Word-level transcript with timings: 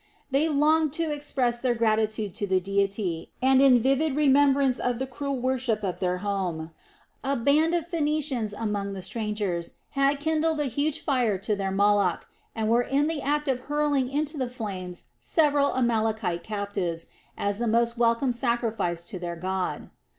They 0.31 0.49
longed 0.49 0.93
to 0.93 1.11
express 1.13 1.61
their 1.61 1.75
gratitude 1.75 2.33
to 2.33 2.47
the 2.47 2.59
deity, 2.59 3.33
and 3.39 3.61
in 3.61 3.79
vivid 3.79 4.15
remembrance 4.15 4.79
of 4.79 4.97
the 4.97 5.05
cruel 5.05 5.37
worship 5.37 5.83
of 5.83 5.99
their 5.99 6.17
home, 6.25 6.71
a 7.23 7.35
band 7.35 7.75
of 7.75 7.85
Phoenicians 7.87 8.51
among 8.51 8.93
the 8.93 9.03
strangers 9.03 9.73
had 9.91 10.19
kindled 10.19 10.59
a 10.59 10.65
huge 10.65 11.01
fire 11.03 11.37
to 11.37 11.55
their 11.55 11.69
Moloch 11.71 12.27
and 12.55 12.67
were 12.67 12.81
in 12.81 13.05
the 13.05 13.21
act 13.21 13.47
of 13.47 13.65
hurling 13.69 14.09
into 14.09 14.37
the 14.39 14.49
flames 14.49 15.03
several 15.19 15.75
Amalekite 15.77 16.41
captives 16.43 17.05
as 17.37 17.59
the 17.59 17.67
most 17.67 17.95
welcome 17.95 18.31
sacrifice 18.31 19.03
to 19.03 19.19
their 19.19 19.35
god. 19.35 19.91